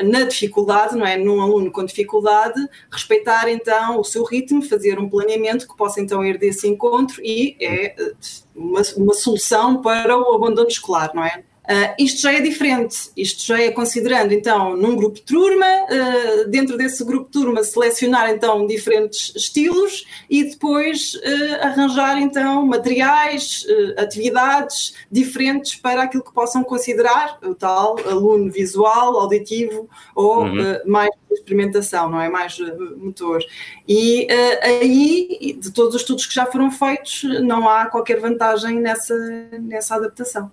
uh, 0.00 0.10
na 0.10 0.24
dificuldade, 0.24 0.96
não 0.96 1.06
é? 1.06 1.16
Num 1.16 1.40
aluno 1.40 1.70
com 1.70 1.84
dificuldade, 1.84 2.60
respeitar 2.90 3.48
então 3.48 3.98
o 3.98 4.04
seu 4.04 4.24
ritmo, 4.24 4.62
fazer 4.62 4.98
um 4.98 5.08
planeamento 5.08 5.68
que 5.68 5.76
possa 5.76 6.00
então 6.00 6.24
ir 6.24 6.38
desse 6.38 6.66
encontro 6.66 7.20
e 7.22 7.56
é 7.60 7.94
uh, 7.98 8.16
uma, 8.54 8.82
uma 8.96 9.14
solução 9.14 9.80
para 9.80 10.18
o 10.18 10.34
abandono 10.34 10.68
escolar, 10.68 11.12
não 11.14 11.24
é? 11.24 11.44
Uh, 11.68 11.92
isto 11.98 12.22
já 12.22 12.32
é 12.32 12.40
diferente, 12.40 13.10
isto 13.14 13.44
já 13.44 13.60
é 13.60 13.70
considerando 13.70 14.32
então 14.32 14.74
num 14.74 14.96
grupo 14.96 15.16
de 15.16 15.22
turma, 15.22 15.66
uh, 15.66 16.48
dentro 16.48 16.78
desse 16.78 17.04
grupo 17.04 17.26
de 17.26 17.32
turma 17.32 17.62
selecionar 17.62 18.30
então 18.30 18.66
diferentes 18.66 19.34
estilos 19.36 20.06
e 20.30 20.44
depois 20.44 21.12
uh, 21.16 21.66
arranjar 21.66 22.22
então 22.22 22.64
materiais, 22.64 23.66
atividades 23.98 24.94
diferentes 25.12 25.74
para 25.74 26.04
aquilo 26.04 26.24
que 26.24 26.32
possam 26.32 26.64
considerar 26.64 27.38
o 27.42 27.54
tal 27.54 27.98
aluno 28.08 28.50
visual, 28.50 29.18
auditivo 29.18 29.90
ou 30.14 30.44
uhum. 30.44 30.80
mais 30.86 31.10
experimentação, 31.30 32.08
não 32.08 32.18
é? 32.18 32.30
Mais 32.30 32.58
motor. 32.96 33.42
E 33.86 34.26
aí, 34.62 35.58
de 35.60 35.70
todos 35.70 35.94
os 35.94 36.00
estudos 36.00 36.26
que 36.26 36.34
já 36.34 36.46
foram 36.46 36.70
feitos, 36.70 37.24
não 37.42 37.68
há 37.68 37.86
qualquer 37.86 38.20
vantagem 38.20 38.80
nessa, 38.80 39.14
nessa 39.60 39.96
adaptação. 39.96 40.50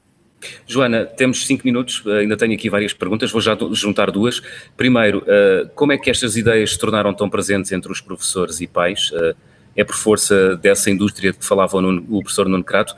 Joana, 0.68 1.06
temos 1.06 1.46
cinco 1.46 1.64
minutos, 1.66 2.04
eh, 2.06 2.20
ainda 2.20 2.38
tenho 2.38 2.54
aqui 2.54 2.70
várias 2.70 2.94
perguntas, 2.94 3.32
vou 3.32 3.42
já 3.42 3.58
juntar 3.72 4.12
duas. 4.12 4.42
Primeiro, 4.76 5.24
eh, 5.28 5.70
como 5.76 5.92
é 5.92 5.98
que 5.98 6.10
estas 6.10 6.36
ideias 6.36 6.72
se 6.72 6.80
tornaram 6.80 7.14
tão 7.14 7.30
presentes 7.30 7.72
entre 7.72 7.92
os 7.92 8.02
professores 8.02 8.62
e 8.62 8.68
pais? 8.68 9.12
Eh, 9.14 9.36
é 9.78 9.84
por 9.84 9.96
força 9.96 10.56
dessa 10.56 10.90
indústria 10.90 11.32
de 11.32 11.40
que 11.40 11.46
falava 11.46 11.78
o, 11.78 12.22
professor 12.22 12.48
Nuno 12.48 12.64
Crato? 12.64 12.96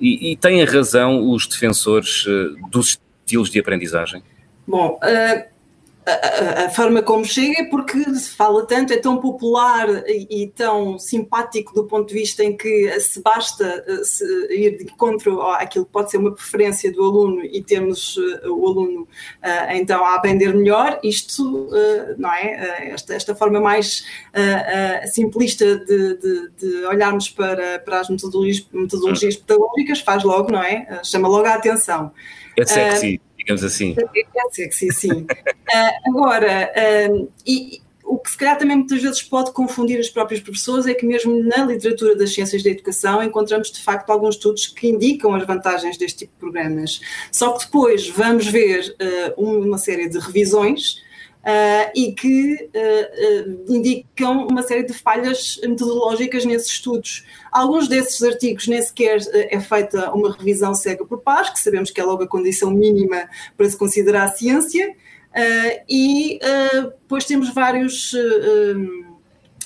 E, 0.00 0.32
e 0.32 0.36
têm 0.36 0.64
razão 0.64 1.30
os 1.30 1.46
defensores 1.46 2.26
dos 2.70 2.98
estilos 3.24 3.48
de 3.48 3.60
aprendizagem? 3.60 4.22
Bom, 4.66 4.98
uh 5.02 5.55
a, 6.06 6.66
a, 6.66 6.70
forma 6.70 7.02
como 7.02 7.24
chega 7.24 7.62
é 7.62 7.64
porque 7.64 7.98
se 8.14 8.30
fala 8.30 8.64
tanto, 8.64 8.92
é 8.92 8.96
tão 8.96 9.18
popular 9.18 9.88
e, 10.06 10.44
e, 10.44 10.46
tão 10.48 10.98
simpático 11.00 11.74
do 11.74 11.84
ponto 11.84 12.08
de 12.08 12.14
vista 12.14 12.44
em 12.44 12.56
que 12.56 13.00
se 13.00 13.20
basta 13.20 13.84
eh, 13.86 14.04
se 14.04 14.24
ir 14.54 14.78
de 14.78 14.84
encontro 14.84 15.42
àquilo 15.42 15.84
que 15.84 15.90
pode 15.90 16.10
ser 16.10 16.18
uma 16.18 16.32
preferência 16.32 16.92
do 16.92 17.02
aluno 17.02 17.44
e 17.44 17.60
temos 17.60 18.16
uh, 18.16 18.52
o 18.52 18.68
aluno 18.68 19.02
uh, 19.02 19.72
então 19.72 20.04
a 20.04 20.14
aprender 20.14 20.54
melhor, 20.54 21.00
isto 21.02 21.68
não 22.18 22.32
é? 22.32 22.90
Esta, 22.90 23.14
esta 23.14 23.34
forma 23.34 23.60
mais 23.60 24.04
simplista 25.12 25.76
de, 25.78 26.16
de, 26.18 26.50
de, 26.50 26.84
olharmos 26.86 27.28
para, 27.30 27.78
para 27.80 28.00
as 28.00 28.08
metodologias, 28.08 28.66
metodologias 28.72 29.36
pedagógicas 29.36 30.00
faz 30.00 30.22
logo, 30.22 30.52
não 30.52 30.62
é? 30.62 31.00
Chama 31.02 31.28
logo 31.28 31.46
a 31.46 31.54
atenção. 31.54 32.12
É 32.56 32.64
sexy 32.64 33.20
digamos 33.46 33.62
assim. 33.62 33.94
É 33.96 34.50
sexy, 34.50 34.92
sim. 34.92 35.12
uh, 35.22 35.26
agora, 36.10 36.72
uh, 36.76 37.32
e, 37.46 37.80
o 38.04 38.18
que 38.18 38.30
se 38.30 38.36
calhar 38.36 38.58
também 38.58 38.76
muitas 38.76 39.00
vezes 39.02 39.22
pode 39.22 39.52
confundir 39.52 39.98
os 39.98 40.08
próprios 40.08 40.40
professores 40.40 40.86
é 40.86 40.94
que 40.94 41.06
mesmo 41.06 41.42
na 41.42 41.64
literatura 41.64 42.16
das 42.16 42.32
ciências 42.32 42.62
da 42.62 42.70
educação 42.70 43.22
encontramos 43.22 43.70
de 43.70 43.80
facto 43.80 44.10
alguns 44.10 44.36
estudos 44.36 44.66
que 44.68 44.88
indicam 44.88 45.34
as 45.34 45.44
vantagens 45.46 45.96
deste 45.96 46.18
tipo 46.18 46.32
de 46.32 46.38
programas. 46.38 47.00
Só 47.32 47.52
que 47.52 47.64
depois 47.64 48.08
vamos 48.08 48.46
ver 48.46 48.96
uh, 49.36 49.42
uma 49.42 49.78
série 49.78 50.08
de 50.08 50.18
revisões 50.18 51.04
uh, 51.46 51.90
e 51.94 52.12
que 52.12 52.54
uh, 52.74 53.72
indicam 53.72 54.46
uma 54.48 54.62
série 54.62 54.82
de 54.82 54.92
falhas 54.92 55.60
metodológicas 55.62 56.44
nesses 56.44 56.72
estudos. 56.72 57.24
Alguns 57.52 57.88
desses 57.88 58.20
artigos 58.22 58.66
nem 58.66 58.82
sequer 58.82 59.20
é 59.32 59.60
feita 59.60 60.10
uma 60.10 60.32
revisão 60.32 60.74
cega 60.74 61.06
por 61.06 61.18
pares, 61.18 61.50
que 61.50 61.60
sabemos 61.60 61.90
que 61.90 62.00
é 62.00 62.04
logo 62.04 62.24
a 62.24 62.28
condição 62.28 62.70
mínima 62.70 63.28
para 63.56 63.70
se 63.70 63.76
considerar 63.76 64.28
ciência, 64.28 64.94
e 65.88 66.38
depois 67.00 67.24
temos 67.24 67.52
vários 67.52 68.14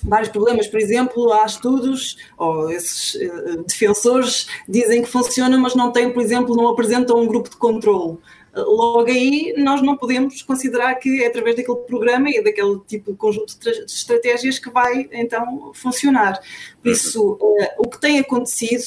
vários 0.02 0.30
problemas, 0.30 0.66
por 0.66 0.80
exemplo, 0.80 1.32
há 1.32 1.44
estudos, 1.44 2.16
ou 2.38 2.70
esses 2.70 3.14
uh, 3.14 3.64
defensores 3.66 4.46
dizem 4.68 5.02
que 5.02 5.08
funciona, 5.08 5.58
mas 5.58 5.74
não 5.74 5.92
têm, 5.92 6.10
por 6.12 6.22
exemplo, 6.22 6.56
não 6.56 6.68
apresentam 6.68 7.20
um 7.20 7.26
grupo 7.26 7.50
de 7.50 7.56
controle. 7.56 8.18
Logo 8.54 9.08
aí, 9.08 9.54
nós 9.56 9.80
não 9.80 9.96
podemos 9.96 10.42
considerar 10.42 10.94
que 10.96 11.22
é 11.22 11.28
através 11.28 11.54
daquele 11.54 11.78
programa 11.78 12.28
e 12.30 12.42
daquele 12.42 12.80
tipo 12.86 13.12
de 13.12 13.16
conjunto 13.16 13.58
de 13.60 13.70
estratégias 13.84 14.58
que 14.58 14.68
vai 14.70 15.08
então 15.12 15.70
funcionar. 15.72 16.40
Por 16.82 16.90
isso, 16.90 17.32
uh, 17.32 17.68
o 17.78 17.88
que 17.88 18.00
tem 18.00 18.18
acontecido, 18.18 18.82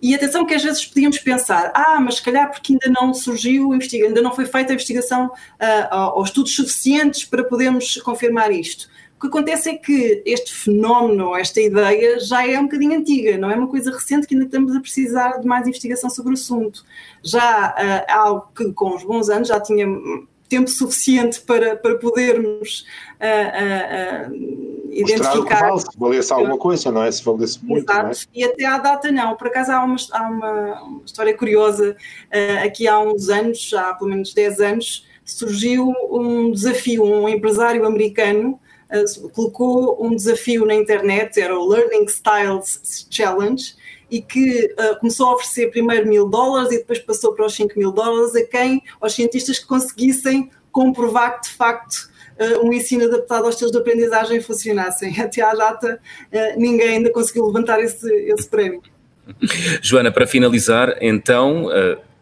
e 0.00 0.14
atenção 0.14 0.46
que 0.46 0.54
às 0.54 0.62
vezes 0.62 0.86
podíamos 0.86 1.18
pensar, 1.18 1.72
ah, 1.74 1.98
mas 2.00 2.16
se 2.16 2.22
calhar 2.22 2.50
porque 2.50 2.74
ainda 2.74 3.00
não 3.00 3.12
surgiu, 3.12 3.72
ainda 3.72 4.22
não 4.22 4.34
foi 4.34 4.46
feita 4.46 4.72
a 4.72 4.74
investigação 4.74 5.26
uh, 5.26 6.14
ou 6.14 6.22
estudos 6.22 6.54
suficientes 6.54 7.24
para 7.24 7.42
podermos 7.42 7.96
confirmar 8.02 8.52
isto. 8.52 8.88
O 9.18 9.20
que 9.22 9.26
acontece 9.26 9.70
é 9.70 9.74
que 9.74 10.22
este 10.24 10.54
fenómeno, 10.54 11.34
esta 11.34 11.60
ideia, 11.60 12.20
já 12.20 12.46
é 12.46 12.56
um 12.56 12.62
bocadinho 12.62 12.96
antiga, 12.96 13.36
não 13.36 13.50
é 13.50 13.56
uma 13.56 13.66
coisa 13.66 13.90
recente 13.90 14.28
que 14.28 14.34
ainda 14.34 14.46
estamos 14.46 14.76
a 14.76 14.80
precisar 14.80 15.40
de 15.40 15.46
mais 15.46 15.66
investigação 15.66 16.08
sobre 16.08 16.30
o 16.30 16.34
assunto. 16.34 16.84
Já 17.20 17.70
uh, 17.70 18.12
algo 18.12 18.48
que 18.54 18.72
com 18.72 18.94
os 18.94 19.02
bons 19.02 19.28
anos 19.28 19.48
já 19.48 19.58
tinha 19.58 19.88
tempo 20.48 20.70
suficiente 20.70 21.40
para, 21.40 21.74
para 21.74 21.96
podermos 21.96 22.86
uh, 23.20 24.30
uh, 24.30 24.88
identificar. 24.92 25.68
Vale, 25.68 25.80
se 25.80 25.98
valesse 25.98 26.32
alguma 26.32 26.56
coisa, 26.56 26.92
não 26.92 27.02
é? 27.02 27.10
Se 27.10 27.24
valesse 27.24 27.64
muito. 27.64 27.90
Exato, 27.90 28.20
é? 28.32 28.38
e 28.38 28.44
até 28.44 28.66
à 28.66 28.78
data 28.78 29.10
não. 29.10 29.34
Por 29.34 29.48
acaso 29.48 29.72
há 29.72 29.82
uma, 29.82 29.96
há 30.12 30.22
uma, 30.28 30.82
uma 30.82 31.02
história 31.04 31.36
curiosa. 31.36 31.96
Aqui 32.64 32.86
há 32.86 33.00
uns 33.00 33.28
anos, 33.30 33.68
já 33.68 33.90
há 33.90 33.94
pelo 33.94 34.10
menos 34.10 34.32
10 34.32 34.60
anos, 34.60 35.04
surgiu 35.24 35.92
um 36.08 36.52
desafio, 36.52 37.02
um 37.02 37.28
empresário 37.28 37.84
americano 37.84 38.60
colocou 39.32 40.04
um 40.04 40.14
desafio 40.14 40.64
na 40.64 40.74
internet, 40.74 41.40
era 41.40 41.58
o 41.58 41.68
Learning 41.68 42.04
Styles 42.04 43.06
Challenge, 43.10 43.74
e 44.10 44.22
que 44.22 44.74
uh, 44.78 44.98
começou 44.98 45.28
a 45.28 45.34
oferecer 45.34 45.70
primeiro 45.70 46.08
mil 46.08 46.28
dólares 46.28 46.72
e 46.72 46.78
depois 46.78 46.98
passou 46.98 47.34
para 47.34 47.46
os 47.46 47.54
5 47.54 47.78
mil 47.78 47.92
dólares 47.92 48.34
a 48.34 48.44
quem? 48.46 48.82
Aos 49.00 49.14
cientistas 49.14 49.58
que 49.58 49.66
conseguissem 49.66 50.50
comprovar 50.72 51.40
que 51.40 51.48
de 51.48 51.54
facto 51.54 52.08
uh, 52.40 52.66
um 52.66 52.72
ensino 52.72 53.04
adaptado 53.04 53.44
aos 53.44 53.54
estilos 53.54 53.72
de 53.72 53.78
aprendizagem 53.78 54.40
funcionassem. 54.40 55.14
Até 55.20 55.42
à 55.42 55.54
data 55.54 56.00
uh, 56.32 56.58
ninguém 56.60 56.96
ainda 56.96 57.10
conseguiu 57.10 57.46
levantar 57.46 57.80
esse, 57.80 58.10
esse 58.10 58.48
prémio. 58.48 58.82
Joana, 59.82 60.10
para 60.10 60.26
finalizar, 60.26 60.96
então, 61.02 61.66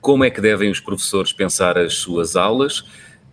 como 0.01 0.25
é 0.25 0.31
que 0.31 0.41
devem 0.41 0.73
os 0.73 0.81
professores 0.81 1.33
pensar 1.33 1.79
as 1.79 1.95
suas 1.95 2.35
aulas? 2.35 2.83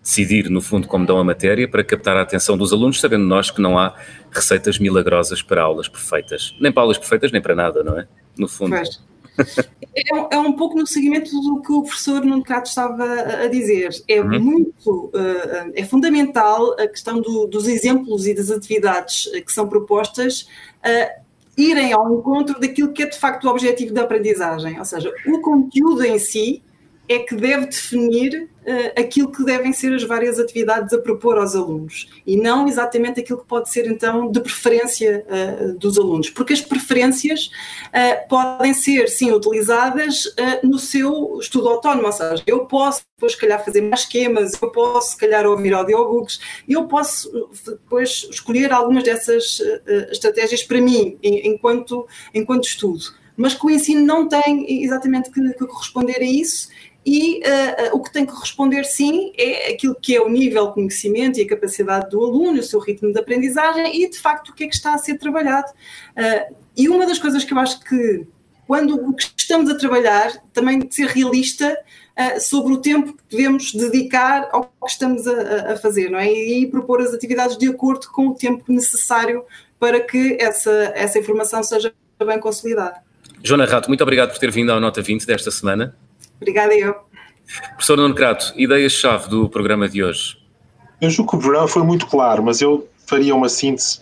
Decidir, 0.03 0.49
no 0.49 0.61
fundo, 0.61 0.87
como 0.87 1.05
dão 1.05 1.17
a 1.17 1.23
matéria 1.23 1.67
para 1.67 1.83
captar 1.83 2.17
a 2.17 2.21
atenção 2.21 2.57
dos 2.57 2.73
alunos, 2.73 2.99
sabendo 2.99 3.23
nós 3.23 3.49
que 3.49 3.61
não 3.61 3.79
há 3.79 3.95
receitas 4.29 4.77
milagrosas 4.77 5.41
para 5.41 5.63
aulas 5.63 5.87
perfeitas. 5.87 6.53
Nem 6.59 6.71
para 6.71 6.83
aulas 6.83 6.97
perfeitas, 6.97 7.31
nem 7.31 7.41
para 7.41 7.55
nada, 7.55 7.81
não 7.83 7.97
é? 7.97 8.05
No 8.37 8.47
fundo. 8.47 8.75
É, 9.95 10.35
é, 10.35 10.39
um 10.39 10.53
pouco 10.53 10.77
no 10.77 10.85
seguimento 10.85 11.31
do 11.39 11.61
que 11.61 11.71
o 11.71 11.83
professor 11.83 12.23
Nuno 12.23 12.43
Cato 12.43 12.67
estava 12.67 13.05
a 13.05 13.47
dizer. 13.47 13.89
É 14.07 14.19
uhum. 14.19 14.39
muito, 14.39 15.05
uh, 15.05 15.71
é 15.73 15.83
fundamental 15.85 16.73
a 16.79 16.87
questão 16.87 17.21
do, 17.21 17.47
dos 17.47 17.67
exemplos 17.67 18.27
e 18.27 18.33
das 18.33 18.51
atividades 18.51 19.29
que 19.45 19.51
são 19.51 19.67
propostas 19.67 20.41
uh, 20.85 21.21
irem 21.57 21.93
ao 21.93 22.13
encontro 22.13 22.59
daquilo 22.59 22.91
que 22.91 23.03
é 23.03 23.05
de 23.05 23.17
facto 23.17 23.45
o 23.45 23.49
objetivo 23.49 23.93
da 23.93 24.01
aprendizagem. 24.03 24.77
Ou 24.77 24.85
seja, 24.85 25.11
o 25.27 25.39
conteúdo 25.41 26.03
em 26.03 26.19
si 26.19 26.61
é 27.07 27.19
que 27.19 27.35
deve 27.35 27.65
definir 27.65 28.49
uh, 28.65 28.99
aquilo 28.99 29.31
que 29.31 29.43
devem 29.43 29.73
ser 29.73 29.93
as 29.93 30.03
várias 30.03 30.39
atividades 30.39 30.93
a 30.93 30.97
propor 30.97 31.37
aos 31.37 31.53
alunos 31.53 32.07
e 32.25 32.37
não 32.37 32.67
exatamente 32.67 33.19
aquilo 33.19 33.39
que 33.39 33.47
pode 33.47 33.69
ser 33.69 33.87
então 33.87 34.31
de 34.31 34.39
preferência 34.39 35.25
uh, 35.27 35.77
dos 35.77 35.97
alunos, 35.97 36.29
porque 36.29 36.53
as 36.53 36.61
preferências 36.61 37.47
uh, 37.87 38.27
podem 38.29 38.73
ser 38.73 39.09
sim 39.09 39.31
utilizadas 39.31 40.33
no 40.63 40.79
seu 40.79 41.37
estudo 41.39 41.69
autónomo, 41.69 42.07
ou 42.07 42.11
seja, 42.11 42.43
eu 42.47 42.65
posso 42.65 43.01
depois 43.15 43.33
se 43.33 43.37
calhar 43.37 43.63
fazer 43.63 43.81
mais 43.81 44.01
esquemas, 44.01 44.61
eu 44.61 44.71
posso 44.71 45.11
se 45.11 45.17
calhar 45.17 45.45
ouvir 45.45 45.73
audiobooks, 45.73 46.39
eu 46.67 46.87
posso 46.87 47.49
depois 47.65 48.27
escolher 48.29 48.71
algumas 48.71 49.03
dessas 49.03 49.61
estratégias 50.11 50.63
para 50.63 50.81
mim 50.81 51.17
enquanto, 51.21 52.07
enquanto 52.33 52.65
estudo. 52.65 53.03
Mas 53.35 53.55
que 53.55 53.65
o 53.65 53.69
ensino 53.69 54.05
não 54.05 54.27
tem 54.27 54.83
exatamente 54.83 55.31
que, 55.31 55.41
que 55.53 55.65
corresponder 55.65 56.17
a 56.17 56.25
isso 56.25 56.69
e 57.05 57.39
uh, 57.39 57.95
o 57.97 58.01
que 58.01 58.11
tem 58.11 58.25
que 58.25 58.33
responder 58.33 58.83
sim 58.85 59.33
é 59.37 59.73
aquilo 59.73 59.95
que 59.95 60.15
é 60.15 60.21
o 60.21 60.29
nível 60.29 60.67
de 60.67 60.73
conhecimento 60.73 61.39
e 61.39 61.43
a 61.43 61.47
capacidade 61.47 62.09
do 62.09 62.23
aluno, 62.23 62.59
o 62.59 62.63
seu 62.63 62.79
ritmo 62.79 63.11
de 63.11 63.19
aprendizagem 63.19 64.01
e 64.01 64.09
de 64.09 64.17
facto 64.17 64.49
o 64.49 64.53
que 64.53 64.63
é 64.63 64.67
que 64.67 64.75
está 64.75 64.93
a 64.93 64.97
ser 64.97 65.17
trabalhado. 65.17 65.69
Uh, 66.17 66.55
e 66.75 66.87
uma 66.87 67.05
das 67.05 67.19
coisas 67.19 67.43
que 67.43 67.53
eu 67.53 67.59
acho 67.59 67.79
que 67.81 68.25
quando 68.65 68.95
o 68.95 69.13
que 69.13 69.29
estamos 69.37 69.69
a 69.69 69.77
trabalhar, 69.77 70.31
também 70.53 70.79
de 70.79 70.95
ser 70.95 71.07
realista 71.07 71.77
sobre 72.39 72.73
o 72.73 72.77
tempo 72.77 73.13
que 73.13 73.23
devemos 73.35 73.73
dedicar 73.73 74.47
ao 74.51 74.63
que 74.63 74.71
estamos 74.87 75.27
a, 75.27 75.73
a, 75.73 75.77
fazer, 75.77 76.09
não 76.09 76.19
é? 76.19 76.31
E 76.31 76.65
propor 76.67 77.01
as 77.01 77.13
atividades 77.13 77.57
de 77.57 77.67
acordo 77.67 78.07
com 78.11 78.27
o 78.29 78.35
tempo 78.35 78.63
necessário 78.67 79.43
para 79.79 79.99
que 79.99 80.37
essa, 80.39 80.71
essa 80.95 81.19
informação 81.19 81.61
seja 81.61 81.93
bem 82.25 82.39
consolidada. 82.39 83.01
Joana 83.43 83.65
Rato, 83.65 83.89
muito 83.89 84.01
obrigado 84.01 84.31
por 84.31 84.39
ter 84.39 84.49
vindo 84.49 84.71
ao 84.71 84.79
Nota 84.79 85.01
20 85.01 85.25
desta 85.25 85.51
semana. 85.51 85.93
Obrigada 86.43 86.75
eu. 86.75 86.93
Professor 87.69 87.95
Nuno 87.95 88.13
Crato, 88.13 88.53
ideias-chave 88.57 89.29
do 89.29 89.47
programa 89.47 89.87
de 89.87 90.03
hoje? 90.03 90.37
Eu 90.99 91.09
julgo 91.09 91.31
que 91.31 91.37
o 91.37 91.39
programa 91.39 91.67
foi 91.69 91.83
muito 91.83 92.05
claro, 92.05 92.43
mas 92.43 92.61
eu 92.61 92.87
faria 93.07 93.33
uma 93.33 93.47
síntese 93.47 94.01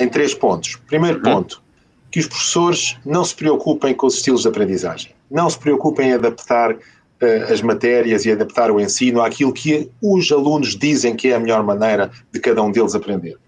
em 0.00 0.08
três 0.08 0.34
pontos. 0.34 0.76
Primeiro 0.88 1.22
ponto, 1.22 1.62
que 2.10 2.18
os 2.18 2.26
professores 2.26 2.96
não 3.04 3.24
se 3.24 3.34
preocupem 3.34 3.94
com 3.94 4.08
os 4.08 4.16
estilos 4.16 4.42
de 4.42 4.48
aprendizagem. 4.48 5.12
Não 5.30 5.48
se 5.48 5.56
preocupem 5.56 6.10
em 6.10 6.12
adaptar 6.14 6.72
uh, 6.72 7.52
as 7.52 7.62
matérias 7.62 8.24
e 8.24 8.32
adaptar 8.32 8.72
o 8.72 8.80
ensino 8.80 9.22
àquilo 9.22 9.52
que 9.52 9.88
os 10.02 10.32
alunos 10.32 10.76
dizem 10.76 11.14
que 11.14 11.28
é 11.28 11.36
a 11.36 11.40
melhor 11.40 11.62
maneira 11.62 12.10
de 12.32 12.40
cada 12.40 12.60
um 12.60 12.72
deles 12.72 12.94
aprender. 12.94 13.38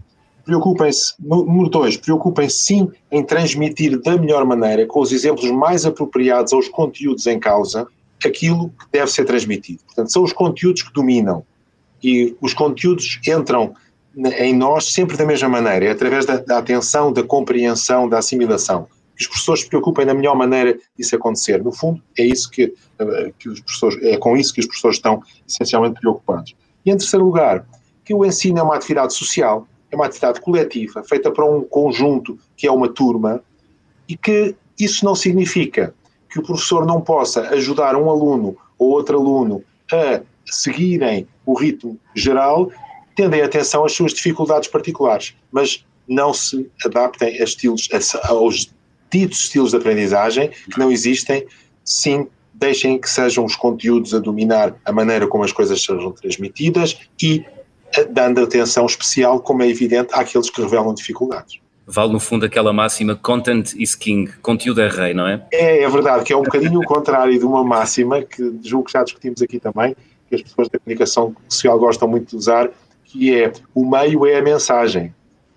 Preocupem-se, 0.45 1.15
número 1.19 1.69
dois, 1.69 1.97
preocupem-se 1.97 2.59
sim 2.59 2.91
em 3.11 3.25
transmitir 3.25 4.01
da 4.01 4.17
melhor 4.17 4.45
maneira, 4.45 4.87
com 4.87 5.01
os 5.01 5.11
exemplos 5.11 5.51
mais 5.51 5.85
apropriados 5.85 6.53
aos 6.53 6.69
conteúdos 6.69 7.27
em 7.27 7.39
causa, 7.39 7.87
aquilo 8.29 8.69
que 8.71 8.87
deve 8.93 9.11
ser 9.11 9.25
transmitido. 9.25 9.83
Portanto, 9.85 10.13
são 10.13 10.23
os 10.23 10.33
conteúdos 10.33 10.83
que 10.83 10.93
dominam 10.93 11.45
e 12.03 12.37
os 12.41 12.55
conteúdos 12.55 13.21
entram 13.27 13.75
em 14.39 14.55
nós 14.55 14.93
sempre 14.93 15.17
da 15.17 15.25
mesma 15.25 15.49
maneira, 15.49 15.87
é 15.87 15.91
através 15.91 16.27
da, 16.27 16.39
da 16.39 16.59
atenção, 16.59 17.13
da 17.13 17.23
compreensão, 17.23 18.09
da 18.09 18.19
assimilação. 18.19 18.89
Que 19.17 19.23
os 19.23 19.29
professores 19.29 19.63
se 19.63 19.69
preocupem 19.69 20.07
da 20.07 20.15
melhor 20.15 20.35
maneira 20.35 20.79
disso 20.99 21.15
acontecer. 21.15 21.63
No 21.63 21.73
fundo, 21.73 22.03
é 22.19 22.25
isso 22.25 22.51
que, 22.51 22.75
eh, 22.99 23.33
que 23.39 23.49
os 23.49 23.61
professores, 23.61 24.03
é 24.03 24.17
com 24.17 24.37
isso 24.37 24.53
que 24.53 24.61
os 24.61 24.67
professores 24.67 24.97
estão 24.97 25.23
essencialmente 25.47 26.01
preocupados. 26.01 26.57
E 26.85 26.91
em 26.91 26.97
terceiro 26.97 27.25
lugar, 27.25 27.67
que 28.05 28.15
o 28.15 28.25
ensino 28.25 28.59
é 28.59 28.63
uma 28.63 28.75
atividade 28.75 29.15
social, 29.15 29.69
é 29.91 29.97
uma 29.97 30.07
atividade 30.07 30.41
coletiva, 30.41 31.05
feita 31.05 31.31
para 31.31 31.45
um 31.45 31.63
conjunto 31.63 32.39
que 32.57 32.67
é 32.67 32.73
uma 32.73 32.89
turma, 32.89 33.43
e 34.09 34.17
que 34.17 34.57
isso 34.79 35.05
não 35.05 35.15
significa 35.15 35.95
que 36.31 36.39
o 36.39 36.43
professor 36.43 36.87
não 36.87 37.01
possa 37.01 37.43
ajudar 37.49 37.97
um 37.97 38.09
aluno 38.09 38.57
ou 38.79 38.91
outro 38.91 39.19
aluno 39.19 39.63
a 39.93 40.21
seguirem 40.47 41.27
o 41.45 41.55
ritmo 41.59 41.99
geral, 42.15 42.71
tendem 43.17 43.43
atenção 43.43 43.85
às 43.85 43.93
suas 43.93 44.15
dificuldades 44.15 44.69
particulares, 44.69 45.35
mas 45.51 45.85
não 46.09 46.33
se 46.33 46.71
adaptem 46.85 47.41
a 47.41 47.45
estilos, 47.45 47.89
a, 47.93 48.29
aos 48.29 48.73
ditos 49.11 49.41
estilos 49.41 49.71
de 49.71 49.77
aprendizagem 49.77 50.49
que 50.49 50.79
não 50.79 50.91
existem, 50.91 51.47
sim, 51.85 52.29
deixem 52.55 52.99
que 52.99 53.11
sejam 53.11 53.45
os 53.45 53.57
conteúdos 53.57 54.15
a 54.15 54.19
dominar 54.19 54.75
a 54.85 54.93
maneira 54.93 55.27
como 55.27 55.45
as 55.45 55.53
coisas 55.53 55.83
sejam 55.83 56.13
transmitidas 56.13 56.99
e 57.21 57.45
dando 58.11 58.43
atenção 58.43 58.87
especial, 58.87 59.41
como 59.41 59.63
é 59.63 59.69
evidente, 59.69 60.11
àqueles 60.13 60.49
que 60.49 60.63
revelam 60.63 60.95
dificuldades 60.95 61.61
vale 61.91 62.13
no 62.13 62.21
fundo 62.21 62.47
aquela 62.47 62.73
máxima 62.73 63.17
content 63.17 63.75
is 63.75 63.95
king, 63.95 64.31
conteúdo 64.41 64.81
é 64.81 64.89
rei, 64.89 65.13
não 65.13 65.27
é? 65.27 65.45
É, 65.53 65.83
é 65.83 65.89
verdade, 65.89 66.25
que 66.25 66.33
é 66.33 66.37
um 66.37 66.43
bocadinho 66.43 66.81
o 66.81 66.85
contrário 66.85 67.37
de 67.37 67.45
uma 67.45 67.65
máxima 67.65 68.23
que 68.23 68.59
julgo 68.63 68.87
que 68.87 68.93
já 68.93 69.03
discutimos 69.03 69.43
aqui 69.43 69.59
também, 69.59 69.97
que 70.29 70.37
as 70.37 70.43
pessoas 70.43 70.69
da 70.69 70.79
comunicação 70.79 71.35
social 71.49 71.79
gostam 71.79 72.09
muito 72.09 72.31
de 72.31 72.37
usar, 72.37 72.71
que 73.05 73.35
é 73.35 73.53
o 73.75 73.85
meio 73.85 74.25
é 74.25 74.39
a 74.39 74.43
mensagem, 74.43 75.13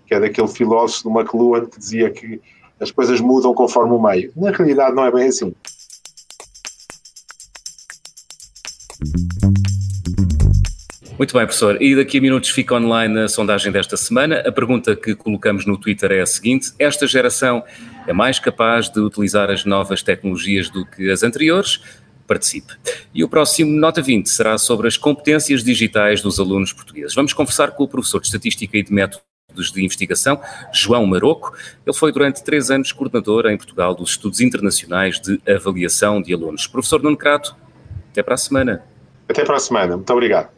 que 0.06 0.14
é 0.14 0.20
daquele 0.20 0.48
filósofo 0.48 1.08
do 1.08 1.18
McLuhan 1.18 1.66
que 1.66 1.78
dizia 1.78 2.10
que 2.10 2.40
as 2.80 2.90
coisas 2.90 3.20
mudam 3.20 3.54
conforme 3.54 3.92
o 3.92 4.02
meio. 4.02 4.32
Na 4.36 4.50
realidade 4.50 4.94
não 4.94 5.06
é 5.06 5.12
bem 5.12 5.28
assim. 5.28 5.54
Muito 11.16 11.32
bem, 11.32 11.46
professor. 11.46 11.80
E 11.80 11.94
daqui 11.94 12.18
a 12.18 12.20
minutos 12.20 12.50
fica 12.50 12.74
online 12.74 13.20
a 13.20 13.28
sondagem 13.28 13.70
desta 13.70 13.96
semana. 13.96 14.42
A 14.44 14.50
pergunta 14.50 14.96
que 14.96 15.14
colocamos 15.14 15.64
no 15.64 15.78
Twitter 15.78 16.10
é 16.10 16.20
a 16.20 16.26
seguinte: 16.26 16.72
esta 16.76 17.06
geração 17.06 17.62
é 18.04 18.12
mais 18.12 18.40
capaz 18.40 18.88
de 18.88 18.98
utilizar 18.98 19.48
as 19.48 19.64
novas 19.64 20.02
tecnologias 20.02 20.68
do 20.68 20.84
que 20.84 21.08
as 21.08 21.22
anteriores? 21.22 21.80
Participe. 22.26 22.72
E 23.14 23.22
o 23.22 23.28
próximo 23.28 23.70
Nota 23.70 24.02
20 24.02 24.28
será 24.28 24.58
sobre 24.58 24.88
as 24.88 24.96
competências 24.96 25.62
digitais 25.62 26.20
dos 26.20 26.40
alunos 26.40 26.72
portugueses. 26.72 27.14
Vamos 27.14 27.32
conversar 27.32 27.72
com 27.72 27.84
o 27.84 27.88
professor 27.88 28.18
de 28.20 28.26
Estatística 28.26 28.76
e 28.76 28.82
de 28.82 28.92
Métodos 28.92 29.22
de 29.72 29.84
Investigação, 29.84 30.40
João 30.72 31.06
Maroco. 31.06 31.54
Ele 31.86 31.96
foi 31.96 32.10
durante 32.10 32.42
três 32.42 32.72
anos 32.72 32.90
coordenador 32.90 33.46
em 33.46 33.56
Portugal 33.56 33.94
dos 33.94 34.10
Estudos 34.10 34.40
Internacionais 34.40 35.20
de 35.20 35.40
Avaliação 35.48 36.20
de 36.20 36.34
Alunos. 36.34 36.66
Professor 36.66 37.00
Nuno 37.00 37.16
Crato, 37.16 37.54
até 38.10 38.20
para 38.20 38.34
a 38.34 38.38
semana. 38.38 38.93
Até 39.28 39.44
para 39.44 39.56
a 39.56 39.60
semana. 39.60 39.96
Muito 39.96 40.12
obrigado. 40.12 40.48